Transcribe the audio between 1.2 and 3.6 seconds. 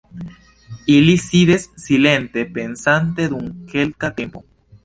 sidis silente pensante dum